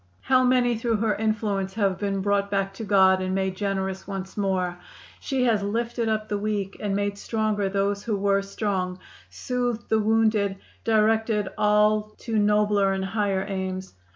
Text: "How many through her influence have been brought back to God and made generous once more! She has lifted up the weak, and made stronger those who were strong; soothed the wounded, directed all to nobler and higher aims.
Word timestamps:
"How 0.21 0.43
many 0.43 0.79
through 0.79 0.95
her 0.95 1.13
influence 1.13 1.75
have 1.75 1.99
been 1.99 2.21
brought 2.21 2.49
back 2.49 2.73
to 2.73 2.83
God 2.83 3.21
and 3.21 3.35
made 3.35 3.55
generous 3.55 4.07
once 4.07 4.35
more! 4.35 4.79
She 5.19 5.43
has 5.43 5.61
lifted 5.61 6.09
up 6.09 6.27
the 6.27 6.39
weak, 6.39 6.75
and 6.79 6.95
made 6.95 7.19
stronger 7.19 7.69
those 7.69 8.03
who 8.03 8.17
were 8.17 8.41
strong; 8.41 8.97
soothed 9.29 9.89
the 9.89 9.99
wounded, 9.99 10.57
directed 10.83 11.49
all 11.55 12.15
to 12.21 12.35
nobler 12.39 12.93
and 12.93 13.05
higher 13.05 13.45
aims. 13.47 13.93